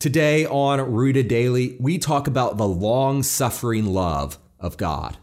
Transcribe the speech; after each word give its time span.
Today 0.00 0.46
on 0.46 0.92
Rooted 0.92 1.26
Daily, 1.26 1.76
we 1.80 1.98
talk 1.98 2.28
about 2.28 2.56
the 2.56 2.68
long 2.68 3.24
suffering 3.24 3.84
love 3.84 4.38
of 4.60 4.76
God. 4.76 5.18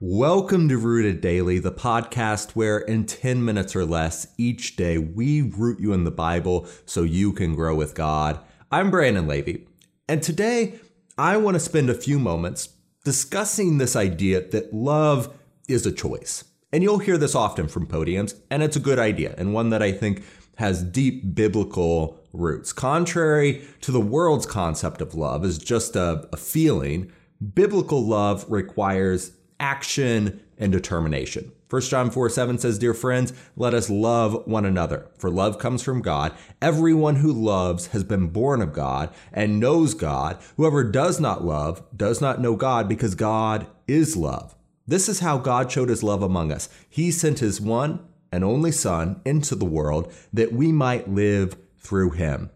Welcome 0.00 0.68
to 0.68 0.76
Rooted 0.76 1.22
Daily, 1.22 1.58
the 1.58 1.72
podcast 1.72 2.50
where 2.50 2.76
in 2.76 3.06
10 3.06 3.42
minutes 3.42 3.74
or 3.74 3.86
less 3.86 4.26
each 4.36 4.76
day 4.76 4.98
we 4.98 5.40
root 5.40 5.80
you 5.80 5.94
in 5.94 6.04
the 6.04 6.10
Bible 6.10 6.68
so 6.84 7.04
you 7.04 7.32
can 7.32 7.54
grow 7.54 7.74
with 7.74 7.94
God. 7.94 8.38
I'm 8.70 8.90
Brandon 8.90 9.26
Levy, 9.26 9.66
and 10.06 10.22
today 10.22 10.78
I 11.16 11.38
want 11.38 11.54
to 11.54 11.58
spend 11.58 11.88
a 11.88 11.94
few 11.94 12.18
moments 12.18 12.68
discussing 13.02 13.78
this 13.78 13.96
idea 13.96 14.46
that 14.48 14.74
love 14.74 15.34
is 15.68 15.86
a 15.86 15.92
choice. 15.92 16.44
And 16.70 16.82
you'll 16.82 16.98
hear 16.98 17.18
this 17.18 17.34
often 17.34 17.66
from 17.66 17.86
podiums, 17.86 18.38
and 18.50 18.62
it's 18.62 18.76
a 18.76 18.80
good 18.80 18.98
idea, 18.98 19.34
and 19.38 19.54
one 19.54 19.70
that 19.70 19.82
I 19.82 19.90
think 19.90 20.22
has 20.60 20.82
deep 20.82 21.34
biblical 21.34 22.20
roots. 22.34 22.70
Contrary 22.70 23.66
to 23.80 23.90
the 23.90 24.00
world's 24.00 24.44
concept 24.44 25.00
of 25.00 25.14
love 25.14 25.42
is 25.42 25.56
just 25.56 25.96
a, 25.96 26.28
a 26.34 26.36
feeling, 26.36 27.10
biblical 27.54 28.06
love 28.06 28.44
requires 28.46 29.32
action 29.58 30.38
and 30.58 30.70
determination. 30.70 31.50
1 31.70 31.82
John 31.82 32.10
4 32.10 32.28
7 32.28 32.58
says, 32.58 32.78
Dear 32.78 32.92
friends, 32.92 33.32
let 33.56 33.72
us 33.72 33.88
love 33.88 34.46
one 34.46 34.66
another, 34.66 35.06
for 35.16 35.30
love 35.30 35.58
comes 35.58 35.82
from 35.82 36.02
God. 36.02 36.34
Everyone 36.60 37.16
who 37.16 37.32
loves 37.32 37.86
has 37.88 38.04
been 38.04 38.26
born 38.26 38.60
of 38.60 38.74
God 38.74 39.14
and 39.32 39.60
knows 39.60 39.94
God. 39.94 40.38
Whoever 40.58 40.84
does 40.84 41.18
not 41.18 41.42
love 41.42 41.82
does 41.96 42.20
not 42.20 42.38
know 42.38 42.54
God 42.54 42.86
because 42.86 43.14
God 43.14 43.66
is 43.88 44.14
love. 44.14 44.54
This 44.86 45.08
is 45.08 45.20
how 45.20 45.38
God 45.38 45.72
showed 45.72 45.88
his 45.88 46.02
love 46.02 46.22
among 46.22 46.52
us. 46.52 46.68
He 46.88 47.10
sent 47.10 47.38
his 47.38 47.62
one 47.62 48.06
and 48.32 48.44
only 48.44 48.72
Son 48.72 49.20
into 49.24 49.54
the 49.54 49.64
world 49.64 50.12
that 50.32 50.52
we 50.52 50.72
might 50.72 51.10
live 51.10 51.56
through 51.78 52.10
him. 52.10 52.50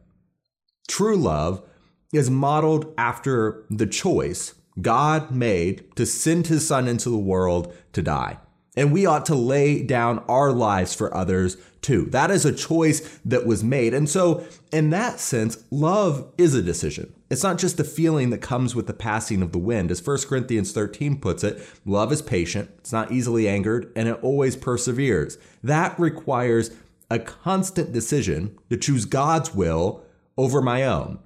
True 0.89 1.17
love 1.17 1.63
is 2.13 2.31
modeled 2.31 2.93
after 2.97 3.65
the 3.71 3.87
choice 3.87 4.55
God 4.81 5.31
made 5.31 5.95
to 5.97 6.07
send 6.07 6.47
his 6.49 6.67
Son 6.67 6.89
into 6.89 7.11
the 7.11 7.17
world 7.17 7.73
to 7.93 8.03
die. 8.03 8.39
And 8.77 8.93
we 8.93 9.07
ought 9.07 9.27
to 9.27 9.35
lay 9.35 9.83
down 9.83 10.25
our 10.29 10.53
lives 10.53 10.95
for 10.95 11.15
others 11.15 11.57
too. 11.81 12.07
That 12.07 12.31
is 12.31 12.45
a 12.45 12.53
choice 12.53 13.19
that 13.25 13.47
was 13.47 13.63
made. 13.63 13.95
And 13.95 14.09
so, 14.09 14.45
in 14.73 14.91
that 14.91 15.21
sense, 15.21 15.63
love 15.71 16.33
is 16.37 16.55
a 16.55 16.63
decision. 16.63 17.15
It's 17.35 17.43
not 17.43 17.59
just 17.59 17.79
the 17.79 17.83
feeling 17.83 18.31
that 18.31 18.39
comes 18.39 18.77
with 18.77 18.87
the 18.87 18.93
passing 18.93 19.43
of 19.43 19.51
the 19.51 19.59
wind. 19.59 19.91
As 19.91 20.07
1 20.07 20.19
Corinthians 20.29 20.71
13 20.71 21.19
puts 21.19 21.43
it, 21.43 21.61
love 21.85 22.13
is 22.13 22.23
patient, 22.23 22.71
it's 22.79 22.93
not 22.93 23.11
easily 23.11 23.49
angered, 23.49 23.91
and 23.97 24.07
it 24.07 24.23
always 24.23 24.55
perseveres. 24.55 25.37
That 25.61 25.99
requires 25.99 26.71
a 27.11 27.19
constant 27.19 27.91
decision 27.91 28.57
to 28.71 28.77
choose 28.77 29.05
God's 29.05 29.53
will 29.53 30.05
over 30.39 30.63
my 30.63 30.85
own. 30.85 31.19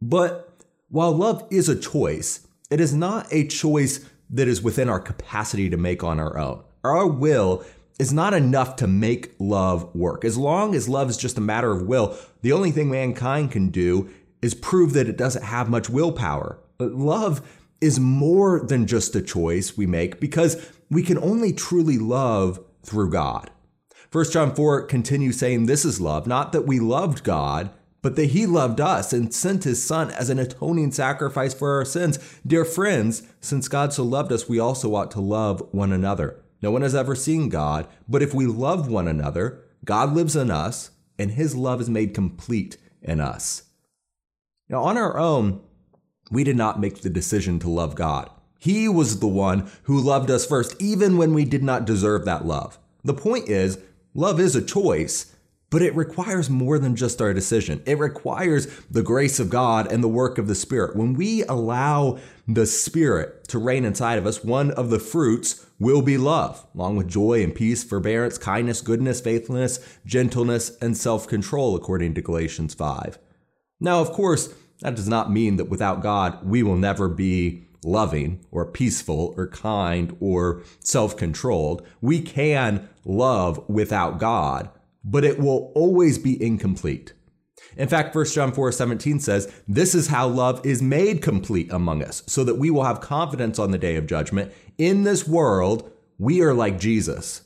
But 0.00 0.64
while 0.88 1.12
love 1.12 1.46
is 1.50 1.68
a 1.68 1.78
choice, 1.78 2.46
it 2.70 2.80
is 2.80 2.94
not 2.94 3.30
a 3.30 3.46
choice 3.46 4.08
that 4.30 4.48
is 4.48 4.62
within 4.62 4.88
our 4.88 4.98
capacity 4.98 5.68
to 5.68 5.76
make 5.76 6.02
on 6.02 6.18
our 6.18 6.38
own. 6.38 6.64
Our 6.82 7.06
will 7.06 7.66
is 7.98 8.14
not 8.14 8.32
enough 8.32 8.76
to 8.76 8.86
make 8.86 9.34
love 9.38 9.94
work. 9.94 10.24
As 10.24 10.38
long 10.38 10.74
as 10.74 10.88
love 10.88 11.10
is 11.10 11.18
just 11.18 11.36
a 11.36 11.42
matter 11.42 11.70
of 11.70 11.82
will, 11.82 12.16
the 12.40 12.52
only 12.52 12.70
thing 12.70 12.88
mankind 12.88 13.50
can 13.50 13.68
do 13.68 14.08
is 14.42 14.54
prove 14.54 14.92
that 14.92 15.08
it 15.08 15.16
doesn't 15.16 15.44
have 15.44 15.68
much 15.68 15.90
willpower. 15.90 16.58
But 16.78 16.92
love 16.92 17.42
is 17.80 18.00
more 18.00 18.60
than 18.60 18.86
just 18.86 19.14
a 19.16 19.22
choice 19.22 19.76
we 19.76 19.86
make 19.86 20.20
because 20.20 20.70
we 20.90 21.02
can 21.02 21.18
only 21.18 21.52
truly 21.52 21.98
love 21.98 22.60
through 22.82 23.10
God. 23.10 23.50
1 24.10 24.30
John 24.30 24.54
4 24.54 24.86
continues 24.86 25.38
saying, 25.38 25.66
This 25.66 25.84
is 25.84 26.00
love, 26.00 26.26
not 26.26 26.52
that 26.52 26.66
we 26.66 26.80
loved 26.80 27.24
God, 27.24 27.70
but 28.00 28.16
that 28.16 28.30
he 28.30 28.46
loved 28.46 28.80
us 28.80 29.12
and 29.12 29.34
sent 29.34 29.64
his 29.64 29.84
son 29.84 30.10
as 30.12 30.30
an 30.30 30.38
atoning 30.38 30.92
sacrifice 30.92 31.52
for 31.52 31.74
our 31.74 31.84
sins. 31.84 32.18
Dear 32.46 32.64
friends, 32.64 33.22
since 33.40 33.68
God 33.68 33.92
so 33.92 34.04
loved 34.04 34.32
us, 34.32 34.48
we 34.48 34.58
also 34.58 34.94
ought 34.94 35.10
to 35.10 35.20
love 35.20 35.62
one 35.72 35.92
another. 35.92 36.40
No 36.62 36.70
one 36.70 36.82
has 36.82 36.94
ever 36.94 37.14
seen 37.14 37.48
God, 37.48 37.86
but 38.08 38.22
if 38.22 38.32
we 38.32 38.46
love 38.46 38.88
one 38.88 39.08
another, 39.08 39.64
God 39.84 40.12
lives 40.12 40.36
in 40.36 40.50
us, 40.50 40.90
and 41.18 41.32
his 41.32 41.54
love 41.54 41.80
is 41.80 41.90
made 41.90 42.14
complete 42.14 42.78
in 43.02 43.20
us. 43.20 43.64
Now, 44.68 44.82
on 44.82 44.98
our 44.98 45.16
own, 45.16 45.60
we 46.30 46.44
did 46.44 46.56
not 46.56 46.80
make 46.80 47.00
the 47.00 47.10
decision 47.10 47.58
to 47.60 47.70
love 47.70 47.94
God. 47.94 48.30
He 48.58 48.88
was 48.88 49.20
the 49.20 49.28
one 49.28 49.70
who 49.84 49.98
loved 49.98 50.30
us 50.30 50.44
first, 50.44 50.76
even 50.80 51.16
when 51.16 51.32
we 51.32 51.44
did 51.44 51.62
not 51.62 51.84
deserve 51.84 52.24
that 52.24 52.44
love. 52.44 52.78
The 53.04 53.14
point 53.14 53.48
is, 53.48 53.78
love 54.14 54.40
is 54.40 54.56
a 54.56 54.62
choice, 54.62 55.34
but 55.70 55.80
it 55.80 55.94
requires 55.94 56.50
more 56.50 56.78
than 56.78 56.96
just 56.96 57.22
our 57.22 57.32
decision. 57.32 57.82
It 57.86 57.98
requires 57.98 58.66
the 58.90 59.02
grace 59.02 59.38
of 59.38 59.48
God 59.48 59.90
and 59.90 60.02
the 60.02 60.08
work 60.08 60.38
of 60.38 60.48
the 60.48 60.54
Spirit. 60.54 60.96
When 60.96 61.14
we 61.14 61.44
allow 61.44 62.18
the 62.46 62.66
Spirit 62.66 63.48
to 63.48 63.58
reign 63.58 63.84
inside 63.84 64.18
of 64.18 64.26
us, 64.26 64.42
one 64.42 64.70
of 64.72 64.90
the 64.90 64.98
fruits 64.98 65.66
will 65.78 66.02
be 66.02 66.18
love, 66.18 66.66
along 66.74 66.96
with 66.96 67.08
joy 67.08 67.42
and 67.42 67.54
peace, 67.54 67.84
forbearance, 67.84 68.38
kindness, 68.38 68.80
goodness, 68.80 69.20
faithfulness, 69.20 69.78
gentleness, 70.04 70.76
and 70.82 70.96
self 70.96 71.28
control, 71.28 71.76
according 71.76 72.14
to 72.14 72.22
Galatians 72.22 72.74
5. 72.74 73.18
Now, 73.80 74.00
of 74.00 74.12
course, 74.12 74.54
that 74.80 74.94
does 74.94 75.08
not 75.08 75.30
mean 75.30 75.56
that 75.56 75.68
without 75.68 76.02
God, 76.02 76.44
we 76.44 76.62
will 76.62 76.76
never 76.76 77.08
be 77.08 77.64
loving 77.84 78.44
or 78.50 78.66
peaceful 78.66 79.34
or 79.36 79.48
kind 79.48 80.16
or 80.20 80.62
self 80.80 81.16
controlled. 81.16 81.86
We 82.00 82.20
can 82.20 82.88
love 83.04 83.68
without 83.68 84.18
God 84.18 84.70
but 85.04 85.24
it 85.24 85.38
will 85.38 85.72
always 85.74 86.18
be 86.18 86.42
incomplete. 86.42 87.14
In 87.76 87.88
fact, 87.88 88.14
1 88.14 88.24
John 88.26 88.52
4 88.52 88.72
17 88.72 89.20
says, 89.20 89.52
This 89.66 89.94
is 89.94 90.08
how 90.08 90.28
love 90.28 90.64
is 90.64 90.82
made 90.82 91.22
complete 91.22 91.72
among 91.72 92.02
us, 92.02 92.22
so 92.26 92.44
that 92.44 92.56
we 92.56 92.70
will 92.70 92.84
have 92.84 93.00
confidence 93.00 93.58
on 93.58 93.70
the 93.70 93.78
day 93.78 93.96
of 93.96 94.06
judgment. 94.06 94.52
In 94.76 95.04
this 95.04 95.26
world, 95.26 95.90
we 96.18 96.40
are 96.42 96.54
like 96.54 96.78
Jesus. 96.78 97.42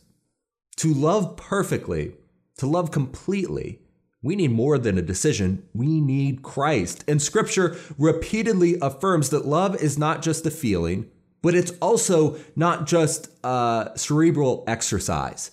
To 0.76 0.92
love 0.92 1.37
perfectly, 1.37 2.15
to 2.59 2.66
love 2.66 2.91
completely, 2.91 3.81
we 4.22 4.37
need 4.37 4.53
more 4.53 4.78
than 4.78 4.97
a 4.97 5.03
decision. 5.03 5.66
We 5.75 6.00
need 6.00 6.43
Christ. 6.43 7.05
And 7.09 7.21
scripture 7.21 7.77
repeatedly 7.99 8.78
affirms 8.81 9.31
that 9.31 9.47
love 9.47 9.75
is 9.83 9.99
not 9.99 10.22
just 10.22 10.47
a 10.47 10.50
feeling, 10.50 11.10
but 11.43 11.55
it's 11.56 11.72
also 11.83 12.38
not 12.55 12.87
just 12.87 13.28
a 13.43 13.91
cerebral 13.97 14.62
exercise. 14.69 15.50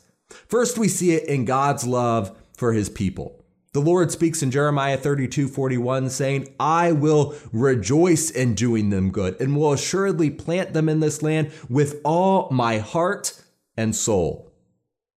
First, 0.47 0.77
we 0.77 0.87
see 0.87 1.11
it 1.11 1.27
in 1.27 1.45
God's 1.45 1.85
love 1.85 2.37
for 2.55 2.73
his 2.73 2.89
people. 2.89 3.43
The 3.71 3.81
Lord 3.81 4.11
speaks 4.11 4.41
in 4.41 4.51
Jeremiah 4.51 4.97
32 4.97 5.47
41, 5.47 6.09
saying, 6.09 6.53
I 6.59 6.91
will 6.91 7.35
rejoice 7.51 8.29
in 8.31 8.55
doing 8.55 8.89
them 8.89 9.11
good 9.11 9.39
and 9.39 9.55
will 9.55 9.73
assuredly 9.73 10.29
plant 10.29 10.73
them 10.73 10.89
in 10.89 10.99
this 10.99 11.21
land 11.21 11.51
with 11.69 12.01
all 12.03 12.49
my 12.51 12.79
heart 12.79 13.41
and 13.77 13.95
soul. 13.95 14.51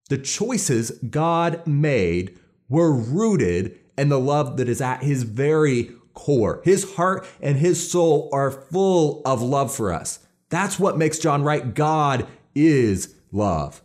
The 0.10 0.18
choices 0.18 0.92
God 1.10 1.66
made 1.66 2.38
were 2.72 2.92
rooted 2.92 3.78
in 3.98 4.09
the 4.09 4.20
love 4.20 4.58
that 4.58 4.70
is 4.70 4.82
at 4.82 5.04
his 5.04 5.24
very 5.24 5.92
core. 6.14 6.62
His 6.64 6.96
heart 6.96 7.28
and 7.42 7.58
his 7.58 7.92
soul 7.92 8.30
are 8.34 8.50
full 8.50 9.22
of 9.26 9.42
love 9.42 9.74
for 9.76 9.94
us. 9.94 10.20
That's 10.50 10.80
what 10.80 10.98
makes 10.98 11.20
John 11.20 11.44
right. 11.44 11.76
God 11.76 12.28
is 12.56 13.14
love. 13.32 13.84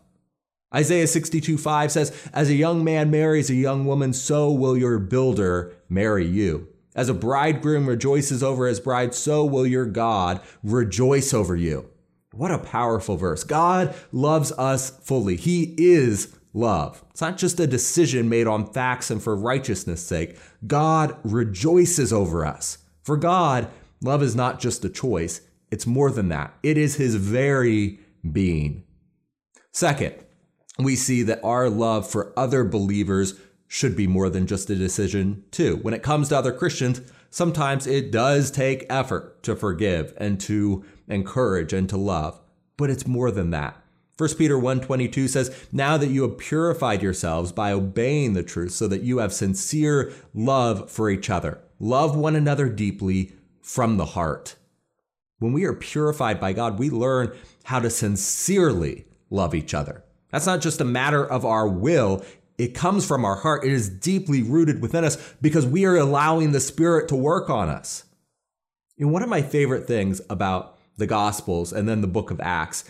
Isaiah 0.75 1.07
62 1.07 1.59
5 1.59 1.93
says, 1.93 2.29
As 2.33 2.49
a 2.49 2.55
young 2.55 2.85
man 2.85 3.11
marries 3.11 3.51
a 3.51 3.55
young 3.55 3.85
woman, 3.85 4.13
so 4.13 4.51
will 4.51 4.77
your 4.77 4.99
builder 4.99 5.75
marry 5.89 6.27
you. 6.27 6.69
As 6.95 7.09
a 7.09 7.15
bridegroom 7.15 7.87
rejoices 7.87 8.43
over 8.43 8.67
his 8.67 8.81
bride, 8.81 9.15
so 9.15 9.45
will 9.45 9.67
your 9.67 9.85
God 9.85 10.41
rejoice 10.63 11.35
over 11.35 11.55
you. 11.55 11.91
What 12.33 12.51
a 12.51 12.59
powerful 12.59 13.17
verse. 13.17 13.45
God 13.45 13.95
loves 14.13 14.53
us 14.53 14.91
fully. 14.91 15.37
He 15.37 15.75
is 15.79 16.36
love. 16.57 17.05
It's 17.11 17.21
not 17.21 17.37
just 17.37 17.61
a 17.61 17.67
decision 17.67 18.29
made 18.29 18.47
on 18.47 18.73
facts 18.73 19.11
and 19.11 19.23
for 19.23 19.37
righteousness' 19.37 20.05
sake. 20.05 20.39
God 20.67 21.17
rejoices 21.23 22.13
over 22.13 22.45
us. 22.45 22.79
For 23.03 23.17
God, 23.17 23.69
love 24.01 24.23
is 24.23 24.35
not 24.35 24.59
just 24.59 24.85
a 24.85 24.89
choice, 24.89 25.43
it's 25.71 25.87
more 25.87 26.11
than 26.11 26.29
that. 26.31 26.55
It 26.63 26.79
is 26.79 26.97
his 26.97 27.17
very 27.17 28.01
being. 28.33 28.85
Second, 29.73 30.15
we 30.79 30.97
see 30.97 31.23
that 31.23 31.45
our 31.45 31.69
love 31.69 32.09
for 32.09 32.33
other 32.37 32.65
believers 32.65 33.39
should 33.69 33.97
be 33.97 34.07
more 34.07 34.31
than 34.31 34.47
just 34.47 34.71
a 34.71 34.77
decision, 34.77 35.45
too. 35.51 35.77
When 35.83 35.95
it 35.95 36.03
comes 36.03 36.29
to 36.29 36.39
other 36.39 36.53
Christians, 36.53 37.01
sometimes 37.31 37.87
it 37.87 38.11
does 38.11 38.51
take 38.51 38.87
effort 38.89 39.43
to 39.43 39.57
forgive 39.57 40.15
and 40.17 40.41
to 40.41 40.85
encourage 41.09 41.73
and 41.73 41.89
to 41.89 41.97
love, 41.97 42.41
but 42.77 42.91
it's 42.91 43.07
more 43.07 43.31
than 43.31 43.51
that. 43.51 43.77
1 44.17 44.39
Peter 44.39 44.59
1:22 44.59 45.29
says, 45.29 45.51
"Now 45.73 45.97
that 45.97 46.09
you 46.09 46.23
have 46.23 46.39
purified 46.39 47.03
yourselves 47.03 47.53
by 47.53 47.73
obeying 47.73 48.33
the 48.33 48.43
truth 48.43 48.73
so 48.73 48.89
that 48.89 49.03
you 49.03 49.19
have 49.19 49.33
sincere 49.33 50.13
love 50.35 50.91
for 50.91 51.11
each 51.11 51.29
other. 51.29 51.59
Love 51.79 52.17
one 52.17 52.35
another 52.35 52.69
deeply 52.69 53.33
from 53.61 53.97
the 53.99 54.07
heart." 54.07 54.57
When 55.39 55.53
we 55.53 55.65
are 55.65 55.75
purified 55.75 56.41
by 56.41 56.55
God, 56.55 56.79
we 56.79 56.89
learn 56.89 57.33
how 57.65 57.79
to 57.79 57.91
sincerely 57.91 59.05
love 59.29 59.55
each 59.55 59.75
other. 59.75 60.03
That's 60.33 60.47
not 60.47 60.63
just 60.63 60.81
a 60.81 60.85
matter 60.85 61.25
of 61.25 61.45
our 61.45 61.69
will, 61.69 62.25
it 62.59 62.75
comes 62.75 63.05
from 63.05 63.25
our 63.25 63.37
heart. 63.37 63.65
It 63.65 63.73
is 63.73 63.89
deeply 63.89 64.43
rooted 64.43 64.81
within 64.81 65.05
us 65.05 65.19
because 65.43 65.67
we 65.67 65.85
are 65.85 65.97
allowing 65.97 66.53
the 66.53 66.61
Spirit 66.61 67.07
to 67.09 67.17
work 67.17 67.51
on 67.51 67.69
us. 67.69 68.05
And 68.99 69.13
one 69.13 69.23
of 69.23 69.29
my 69.29 69.43
favorite 69.43 69.87
things 69.87 70.23
about 70.31 70.79
the 70.97 71.07
Gospels 71.07 71.73
and 71.73 71.87
then 71.87 72.01
the 72.01 72.07
book 72.07 72.31
of 72.31 72.41
Acts 72.41 72.85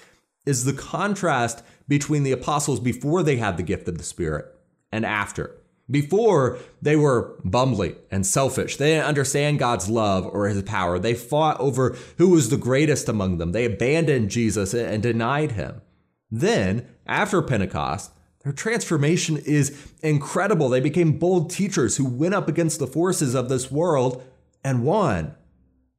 is 0.47 0.65
the 0.65 0.73
contrast 0.73 1.63
between 1.89 2.23
the 2.23 2.33
apostles 2.33 2.81
before 2.81 3.23
they 3.23 3.37
had 3.37 3.57
the 3.57 3.63
gift 3.63 3.89
of 3.89 3.99
the 3.99 4.05
Spirit 4.05 4.47
and 4.91 5.05
after. 5.05 5.57
Before, 5.89 6.59
they 6.83 6.97
were 6.97 7.39
bumbling 7.45 7.95
and 8.11 8.27
selfish. 8.27 8.77
They 8.77 8.95
didn't 8.95 9.07
understand 9.07 9.61
God's 9.61 9.89
love 9.89 10.27
or 10.27 10.49
his 10.49 10.63
power. 10.63 10.99
They 10.99 11.15
fought 11.15 11.61
over 11.61 11.97
who 12.19 12.31
was 12.31 12.49
the 12.49 12.57
greatest 12.57 13.09
among 13.09 13.39
them. 13.39 13.53
They 13.53 13.65
abandoned 13.65 14.31
Jesus 14.31 14.75
and 14.75 15.03
denied 15.03 15.53
him. 15.53 15.83
Then, 16.29 16.89
after 17.07 17.41
Pentecost, 17.41 18.11
their 18.43 18.53
transformation 18.53 19.37
is 19.37 19.93
incredible. 20.03 20.69
They 20.69 20.81
became 20.81 21.19
bold 21.19 21.51
teachers 21.51 21.97
who 21.97 22.05
went 22.05 22.35
up 22.35 22.49
against 22.49 22.81
the 22.81 22.87
forces 22.89 23.35
of 23.35 23.49
this 23.49 23.71
world 23.71 24.25
and 24.65 24.83
won. 24.83 25.37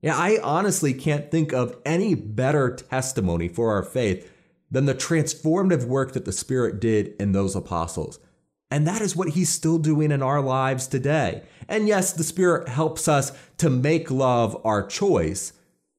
Yeah, 0.01 0.17
I 0.17 0.39
honestly 0.44 0.94
can't 0.94 1.31
think 1.31 1.53
of 1.53 1.77
any 1.85 2.13
better 2.13 2.75
testimony 2.75 3.47
for 3.47 3.71
our 3.71 3.83
faith 3.83 4.29
than 4.69 4.85
the 4.85 4.95
transformative 4.95 5.85
work 5.85 6.13
that 6.13 6.25
the 6.25 6.31
Spirit 6.31 6.79
did 6.79 7.15
in 7.19 7.31
those 7.31 7.55
apostles. 7.55 8.19
And 8.69 8.85
that 8.85 9.01
is 9.01 9.15
what 9.15 9.29
he's 9.29 9.49
still 9.49 9.77
doing 9.77 10.11
in 10.11 10.21
our 10.21 10.41
lives 10.41 10.87
today. 10.87 11.43
And 11.69 11.87
yes, 11.87 12.11
the 12.11 12.23
Spirit 12.23 12.67
helps 12.67 13.07
us 13.07 13.31
to 13.57 13.69
make 13.69 14.11
love 14.11 14.59
our 14.65 14.85
choice, 14.85 15.53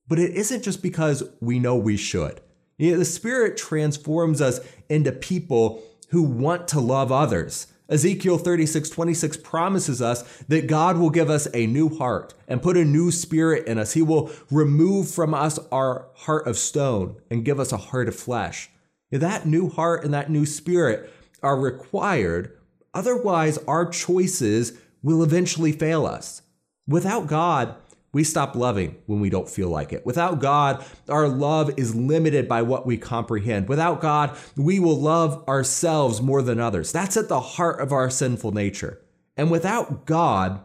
but 0.06 0.18
it 0.18 0.32
isn't 0.32 0.64
just 0.64 0.82
because 0.82 1.22
we 1.40 1.58
know 1.58 1.76
we 1.76 1.96
should. 1.96 2.40
You 2.76 2.92
know, 2.92 2.98
the 2.98 3.04
Spirit 3.04 3.56
transforms 3.56 4.40
us 4.40 4.60
into 4.88 5.12
people 5.12 5.82
who 6.10 6.22
want 6.22 6.68
to 6.68 6.80
love 6.80 7.10
others. 7.10 7.66
Ezekiel 7.88 8.38
36, 8.38 8.90
26 8.90 9.36
promises 9.38 10.02
us 10.02 10.22
that 10.48 10.66
God 10.66 10.98
will 10.98 11.10
give 11.10 11.30
us 11.30 11.48
a 11.54 11.66
new 11.66 11.88
heart 11.96 12.34
and 12.46 12.62
put 12.62 12.76
a 12.76 12.84
new 12.84 13.10
spirit 13.10 13.66
in 13.66 13.78
us. 13.78 13.94
He 13.94 14.02
will 14.02 14.30
remove 14.50 15.10
from 15.10 15.32
us 15.32 15.58
our 15.72 16.08
heart 16.14 16.46
of 16.46 16.58
stone 16.58 17.16
and 17.30 17.44
give 17.44 17.58
us 17.58 17.72
a 17.72 17.78
heart 17.78 18.08
of 18.08 18.14
flesh. 18.14 18.70
That 19.10 19.46
new 19.46 19.70
heart 19.70 20.04
and 20.04 20.12
that 20.12 20.30
new 20.30 20.44
spirit 20.44 21.10
are 21.42 21.58
required 21.58 22.52
Otherwise, 22.94 23.58
our 23.68 23.86
choices 23.86 24.72
will 25.02 25.22
eventually 25.22 25.72
fail 25.72 26.06
us. 26.06 26.42
Without 26.86 27.26
God, 27.26 27.76
we 28.12 28.24
stop 28.24 28.56
loving 28.56 28.96
when 29.06 29.20
we 29.20 29.30
don't 29.30 29.48
feel 29.48 29.68
like 29.68 29.92
it. 29.92 30.06
Without 30.06 30.40
God, 30.40 30.84
our 31.08 31.28
love 31.28 31.70
is 31.76 31.94
limited 31.94 32.48
by 32.48 32.62
what 32.62 32.86
we 32.86 32.96
comprehend. 32.96 33.68
Without 33.68 34.00
God, 34.00 34.36
we 34.56 34.80
will 34.80 34.98
love 34.98 35.46
ourselves 35.46 36.22
more 36.22 36.40
than 36.40 36.58
others. 36.58 36.90
That's 36.90 37.16
at 37.16 37.28
the 37.28 37.40
heart 37.40 37.80
of 37.80 37.92
our 37.92 38.08
sinful 38.08 38.52
nature. 38.52 39.00
And 39.36 39.50
without 39.50 40.06
God, 40.06 40.64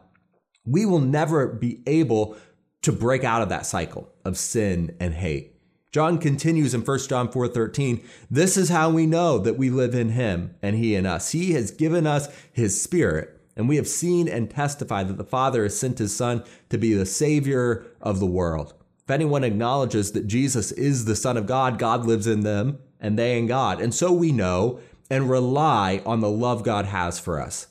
we 0.65 0.85
will 0.85 1.01
never 1.01 1.47
be 1.47 1.81
able 1.85 2.37
to 2.83 2.91
break 2.91 3.23
out 3.23 3.41
of 3.41 3.49
that 3.49 3.65
cycle 3.65 4.13
of 4.23 4.37
sin 4.37 4.95
and 4.99 5.13
hate. 5.13 5.53
John 5.91 6.17
continues 6.17 6.73
in 6.73 6.81
1 6.81 7.07
John 7.07 7.29
4:13, 7.29 8.01
"This 8.31 8.57
is 8.57 8.69
how 8.69 8.89
we 8.89 9.05
know 9.05 9.37
that 9.37 9.57
we 9.57 9.69
live 9.69 9.93
in 9.93 10.09
him 10.09 10.55
and 10.61 10.75
he 10.75 10.95
in 10.95 11.05
us. 11.05 11.31
He 11.31 11.51
has 11.51 11.69
given 11.69 12.07
us 12.07 12.29
his 12.51 12.81
spirit, 12.81 13.39
and 13.55 13.69
we 13.69 13.75
have 13.75 13.87
seen 13.87 14.27
and 14.27 14.49
testified 14.49 15.07
that 15.07 15.17
the 15.17 15.23
Father 15.23 15.63
has 15.63 15.77
sent 15.77 15.99
his 15.99 16.15
son 16.15 16.43
to 16.69 16.77
be 16.77 16.93
the 16.93 17.05
savior 17.05 17.85
of 18.01 18.19
the 18.19 18.25
world." 18.25 18.73
If 19.03 19.11
anyone 19.11 19.43
acknowledges 19.43 20.11
that 20.11 20.27
Jesus 20.27 20.71
is 20.71 21.05
the 21.05 21.15
son 21.15 21.35
of 21.35 21.45
God, 21.45 21.77
God 21.77 22.05
lives 22.05 22.25
in 22.25 22.41
them 22.41 22.77
and 22.99 23.19
they 23.19 23.37
in 23.37 23.47
God. 23.47 23.81
And 23.81 23.93
so 23.93 24.13
we 24.13 24.31
know 24.31 24.79
and 25.09 25.29
rely 25.29 26.01
on 26.05 26.21
the 26.21 26.29
love 26.29 26.63
God 26.63 26.85
has 26.85 27.19
for 27.19 27.41
us. 27.41 27.67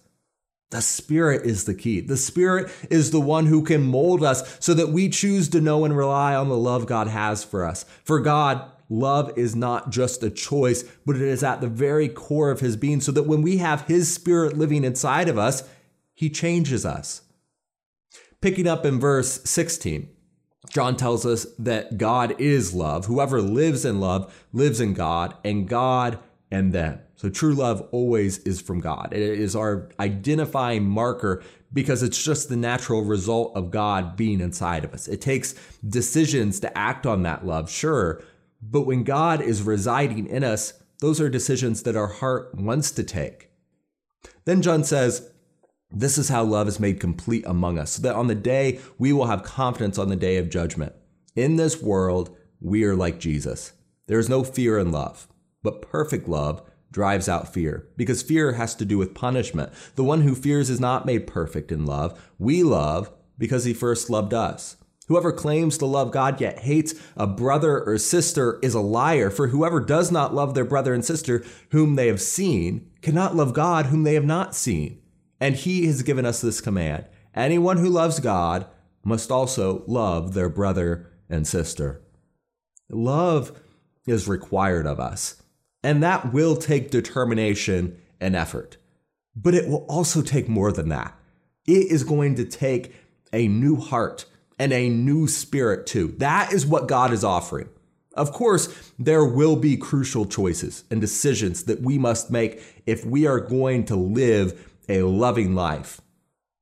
The 0.70 0.82
Spirit 0.82 1.44
is 1.44 1.64
the 1.64 1.74
key. 1.74 2.00
The 2.00 2.16
Spirit 2.16 2.70
is 2.90 3.10
the 3.10 3.20
one 3.20 3.46
who 3.46 3.62
can 3.62 3.82
mold 3.82 4.22
us 4.22 4.56
so 4.60 4.72
that 4.74 4.90
we 4.90 5.08
choose 5.08 5.48
to 5.48 5.60
know 5.60 5.84
and 5.84 5.96
rely 5.96 6.34
on 6.34 6.48
the 6.48 6.56
love 6.56 6.86
God 6.86 7.08
has 7.08 7.44
for 7.44 7.64
us. 7.64 7.84
For 8.04 8.20
God, 8.20 8.62
love 8.92 9.32
is 9.36 9.56
not 9.56 9.90
just 9.90 10.22
a 10.22 10.30
choice, 10.30 10.84
but 11.06 11.16
it 11.16 11.22
is 11.22 11.42
at 11.42 11.60
the 11.60 11.68
very 11.68 12.08
core 12.08 12.50
of 12.50 12.60
His 12.60 12.76
being, 12.76 13.00
so 13.00 13.10
that 13.12 13.26
when 13.26 13.42
we 13.42 13.56
have 13.58 13.86
His 13.86 14.12
Spirit 14.12 14.56
living 14.56 14.84
inside 14.84 15.28
of 15.28 15.38
us, 15.38 15.68
He 16.14 16.28
changes 16.30 16.84
us. 16.84 17.22
Picking 18.40 18.66
up 18.66 18.84
in 18.84 19.00
verse 19.00 19.40
16, 19.44 20.08
John 20.70 20.96
tells 20.96 21.24
us 21.24 21.46
that 21.58 21.98
God 21.98 22.34
is 22.40 22.74
love. 22.74 23.06
Whoever 23.06 23.40
lives 23.40 23.84
in 23.84 24.00
love 24.00 24.32
lives 24.52 24.80
in 24.80 24.94
God, 24.94 25.34
and 25.44 25.68
God 25.68 26.18
and 26.50 26.72
them. 26.72 27.00
So 27.16 27.30
true 27.30 27.54
love 27.54 27.88
always 27.92 28.38
is 28.38 28.60
from 28.60 28.80
God. 28.80 29.10
It 29.12 29.22
is 29.22 29.56
our 29.56 29.88
identifying 29.98 30.84
marker 30.84 31.42
because 31.72 32.02
it's 32.02 32.22
just 32.22 32.48
the 32.48 32.56
natural 32.56 33.02
result 33.02 33.56
of 33.56 33.70
God 33.70 34.16
being 34.16 34.40
inside 34.40 34.84
of 34.84 34.92
us. 34.92 35.08
It 35.08 35.20
takes 35.20 35.54
decisions 35.88 36.60
to 36.60 36.78
act 36.78 37.06
on 37.06 37.22
that 37.22 37.46
love, 37.46 37.70
sure, 37.70 38.22
but 38.62 38.82
when 38.82 39.02
God 39.02 39.42
is 39.42 39.62
residing 39.62 40.28
in 40.28 40.44
us, 40.44 40.74
those 41.00 41.20
are 41.20 41.28
decisions 41.28 41.82
that 41.82 41.96
our 41.96 42.06
heart 42.06 42.54
wants 42.54 42.92
to 42.92 43.02
take. 43.02 43.50
Then 44.44 44.62
John 44.62 44.84
says, 44.84 45.30
This 45.90 46.16
is 46.16 46.28
how 46.28 46.44
love 46.44 46.68
is 46.68 46.78
made 46.78 47.00
complete 47.00 47.44
among 47.44 47.76
us, 47.76 47.92
so 47.92 48.02
that 48.02 48.14
on 48.14 48.28
the 48.28 48.36
day 48.36 48.78
we 48.98 49.12
will 49.12 49.26
have 49.26 49.42
confidence 49.42 49.98
on 49.98 50.08
the 50.08 50.16
day 50.16 50.36
of 50.36 50.48
judgment. 50.48 50.94
In 51.34 51.56
this 51.56 51.82
world, 51.82 52.36
we 52.60 52.84
are 52.84 52.94
like 52.94 53.18
Jesus. 53.18 53.72
There 54.06 54.20
is 54.20 54.28
no 54.28 54.44
fear 54.44 54.78
in 54.78 54.92
love. 54.92 55.26
But 55.62 55.82
perfect 55.82 56.28
love 56.28 56.62
drives 56.92 57.28
out 57.28 57.52
fear, 57.52 57.88
because 57.96 58.22
fear 58.22 58.52
has 58.52 58.74
to 58.76 58.84
do 58.84 58.98
with 58.98 59.14
punishment. 59.14 59.72
The 59.96 60.04
one 60.04 60.20
who 60.20 60.34
fears 60.34 60.70
is 60.70 60.78
not 60.78 61.06
made 61.06 61.26
perfect 61.26 61.72
in 61.72 61.86
love. 61.86 62.20
We 62.38 62.62
love 62.62 63.10
because 63.38 63.64
he 63.64 63.72
first 63.74 64.10
loved 64.10 64.34
us. 64.34 64.76
Whoever 65.08 65.32
claims 65.32 65.78
to 65.78 65.86
love 65.86 66.10
God 66.12 66.40
yet 66.40 66.60
hates 66.60 66.94
a 67.16 67.26
brother 67.26 67.82
or 67.82 67.98
sister 67.98 68.58
is 68.62 68.74
a 68.74 68.80
liar, 68.80 69.30
for 69.30 69.48
whoever 69.48 69.80
does 69.80 70.12
not 70.12 70.34
love 70.34 70.54
their 70.54 70.64
brother 70.64 70.94
and 70.94 71.04
sister 71.04 71.44
whom 71.70 71.96
they 71.96 72.06
have 72.06 72.20
seen 72.20 72.90
cannot 73.00 73.34
love 73.34 73.52
God 73.52 73.86
whom 73.86 74.04
they 74.04 74.14
have 74.14 74.24
not 74.24 74.54
seen. 74.54 75.00
And 75.40 75.56
he 75.56 75.86
has 75.86 76.02
given 76.02 76.24
us 76.24 76.40
this 76.40 76.60
command 76.60 77.06
anyone 77.34 77.78
who 77.78 77.88
loves 77.88 78.20
God 78.20 78.66
must 79.04 79.30
also 79.30 79.82
love 79.86 80.34
their 80.34 80.48
brother 80.48 81.10
and 81.28 81.46
sister. 81.46 82.02
Love 82.88 83.58
is 84.06 84.28
required 84.28 84.86
of 84.86 85.00
us. 85.00 85.42
And 85.82 86.02
that 86.02 86.32
will 86.32 86.56
take 86.56 86.90
determination 86.90 88.00
and 88.20 88.36
effort. 88.36 88.76
But 89.34 89.54
it 89.54 89.68
will 89.68 89.84
also 89.88 90.22
take 90.22 90.48
more 90.48 90.70
than 90.70 90.90
that. 90.90 91.18
It 91.66 91.90
is 91.90 92.04
going 92.04 92.36
to 92.36 92.44
take 92.44 92.94
a 93.32 93.48
new 93.48 93.76
heart 93.76 94.26
and 94.62 94.72
a 94.72 94.88
new 94.88 95.26
spirit 95.26 95.88
too. 95.88 96.14
That 96.18 96.52
is 96.52 96.64
what 96.64 96.86
God 96.86 97.12
is 97.12 97.24
offering. 97.24 97.68
Of 98.14 98.30
course, 98.30 98.92
there 98.96 99.24
will 99.24 99.56
be 99.56 99.76
crucial 99.76 100.24
choices 100.24 100.84
and 100.88 101.00
decisions 101.00 101.64
that 101.64 101.82
we 101.82 101.98
must 101.98 102.30
make 102.30 102.62
if 102.86 103.04
we 103.04 103.26
are 103.26 103.40
going 103.40 103.86
to 103.86 103.96
live 103.96 104.72
a 104.88 105.02
loving 105.02 105.56
life. 105.56 106.00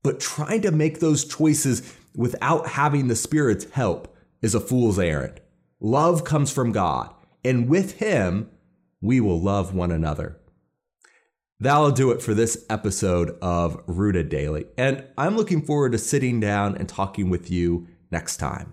But 0.02 0.18
trying 0.18 0.62
to 0.62 0.70
make 0.70 1.00
those 1.00 1.26
choices 1.26 1.94
without 2.16 2.68
having 2.68 3.08
the 3.08 3.16
Spirit's 3.16 3.70
help 3.72 4.16
is 4.40 4.54
a 4.54 4.60
fool's 4.60 4.98
errand. 4.98 5.38
Love 5.78 6.24
comes 6.24 6.50
from 6.50 6.72
God, 6.72 7.12
and 7.44 7.68
with 7.68 7.98
Him, 7.98 8.48
we 9.02 9.20
will 9.20 9.38
love 9.38 9.74
one 9.74 9.92
another. 9.92 10.39
That'll 11.62 11.90
do 11.90 12.10
it 12.10 12.22
for 12.22 12.32
this 12.32 12.64
episode 12.70 13.36
of 13.42 13.82
Rooted 13.86 14.30
Daily, 14.30 14.64
and 14.78 15.04
I'm 15.18 15.36
looking 15.36 15.60
forward 15.60 15.92
to 15.92 15.98
sitting 15.98 16.40
down 16.40 16.74
and 16.74 16.88
talking 16.88 17.28
with 17.28 17.50
you 17.50 17.86
next 18.10 18.38
time. 18.38 18.72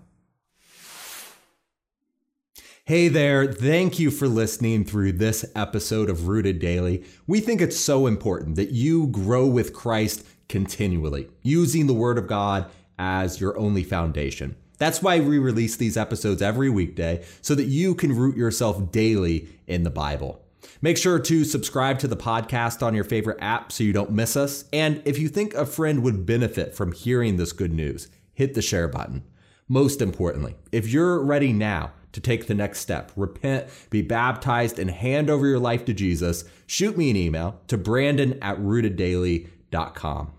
Hey 2.86 3.08
there, 3.08 3.52
thank 3.52 3.98
you 3.98 4.10
for 4.10 4.26
listening 4.26 4.86
through 4.86 5.12
this 5.12 5.44
episode 5.54 6.08
of 6.08 6.28
Rooted 6.28 6.60
Daily. 6.60 7.04
We 7.26 7.40
think 7.40 7.60
it's 7.60 7.78
so 7.78 8.06
important 8.06 8.56
that 8.56 8.70
you 8.70 9.08
grow 9.08 9.46
with 9.46 9.74
Christ 9.74 10.26
continually, 10.48 11.28
using 11.42 11.88
the 11.88 11.92
Word 11.92 12.16
of 12.16 12.26
God 12.26 12.70
as 12.98 13.38
your 13.38 13.58
only 13.58 13.84
foundation. 13.84 14.56
That's 14.78 15.02
why 15.02 15.20
we 15.20 15.38
release 15.38 15.76
these 15.76 15.98
episodes 15.98 16.40
every 16.40 16.70
weekday 16.70 17.22
so 17.42 17.54
that 17.54 17.64
you 17.64 17.94
can 17.94 18.16
root 18.16 18.38
yourself 18.38 18.90
daily 18.90 19.46
in 19.66 19.82
the 19.82 19.90
Bible. 19.90 20.42
Make 20.80 20.96
sure 20.96 21.18
to 21.18 21.44
subscribe 21.44 21.98
to 22.00 22.08
the 22.08 22.16
podcast 22.16 22.82
on 22.82 22.94
your 22.94 23.04
favorite 23.04 23.38
app 23.40 23.72
so 23.72 23.84
you 23.84 23.92
don't 23.92 24.10
miss 24.10 24.36
us. 24.36 24.64
And 24.72 25.02
if 25.04 25.18
you 25.18 25.28
think 25.28 25.54
a 25.54 25.66
friend 25.66 26.02
would 26.02 26.26
benefit 26.26 26.74
from 26.74 26.92
hearing 26.92 27.36
this 27.36 27.52
good 27.52 27.72
news, 27.72 28.08
hit 28.34 28.54
the 28.54 28.62
share 28.62 28.88
button. 28.88 29.24
Most 29.68 30.00
importantly, 30.00 30.56
if 30.72 30.88
you're 30.88 31.22
ready 31.22 31.52
now 31.52 31.92
to 32.12 32.20
take 32.20 32.46
the 32.46 32.54
next 32.54 32.80
step, 32.80 33.12
repent, 33.16 33.68
be 33.90 34.02
baptized, 34.02 34.78
and 34.78 34.90
hand 34.90 35.28
over 35.28 35.46
your 35.46 35.58
life 35.58 35.84
to 35.84 35.92
Jesus, 35.92 36.44
shoot 36.66 36.96
me 36.96 37.10
an 37.10 37.16
email 37.16 37.60
to 37.66 37.76
brandon 37.76 38.38
at 38.42 38.58
rooteddaily.com. 38.58 40.32